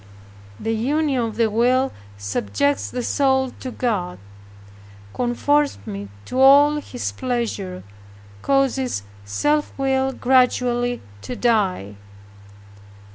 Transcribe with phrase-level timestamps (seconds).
[0.59, 4.17] The union of the will subjects the soul to God,
[5.13, 7.83] conforms it to all His pleasure,
[8.41, 11.97] causes self will gradually to die.